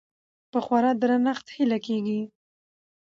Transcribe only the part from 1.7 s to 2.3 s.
کيږي